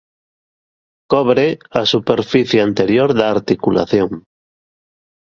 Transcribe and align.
Cobre 1.13 1.43
a 1.79 1.81
superficie 1.93 2.59
anterior 2.67 3.09
da 3.19 3.25
articulación. 3.35 4.09